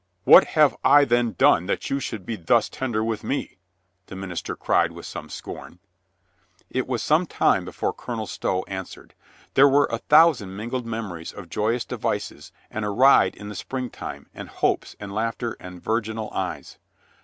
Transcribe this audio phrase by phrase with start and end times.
[0.23, 3.59] "What have I then done that you should be thus tender with me?"
[4.07, 5.77] the minister cried with some scorn.
[6.71, 9.13] It was some time before Colonel Stow answered.
[9.53, 13.53] There were a thousand mingled memories of joy ous devices and a ride in the
[13.55, 16.79] springtime and hopes and laughter and virginal eyes.